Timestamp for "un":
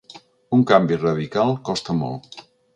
0.57-0.63